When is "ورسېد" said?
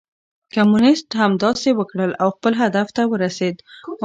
3.11-3.55